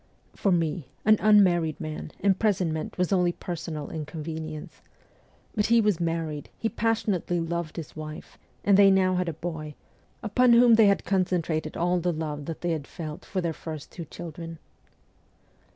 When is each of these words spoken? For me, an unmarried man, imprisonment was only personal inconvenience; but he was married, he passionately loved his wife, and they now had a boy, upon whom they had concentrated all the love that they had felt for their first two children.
For 0.35 0.51
me, 0.51 0.87
an 1.05 1.17
unmarried 1.19 1.79
man, 1.79 2.09
imprisonment 2.21 2.97
was 2.97 3.13
only 3.13 3.33
personal 3.33 3.91
inconvenience; 3.91 4.81
but 5.53 5.67
he 5.67 5.79
was 5.79 5.99
married, 5.99 6.49
he 6.57 6.69
passionately 6.69 7.39
loved 7.39 7.75
his 7.77 7.95
wife, 7.95 8.39
and 8.63 8.77
they 8.77 8.89
now 8.89 9.13
had 9.13 9.29
a 9.29 9.33
boy, 9.33 9.75
upon 10.23 10.53
whom 10.53 10.73
they 10.73 10.87
had 10.87 11.05
concentrated 11.05 11.77
all 11.77 11.99
the 11.99 12.11
love 12.13 12.45
that 12.45 12.61
they 12.61 12.71
had 12.71 12.87
felt 12.87 13.23
for 13.25 13.41
their 13.41 13.53
first 13.53 13.91
two 13.91 14.05
children. 14.05 14.57